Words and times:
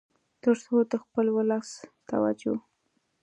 تر 0.43 0.55
څو 0.63 0.75
د 0.91 0.93
خپل 1.03 1.25
ولس 1.37 1.69
توجه 2.09 2.55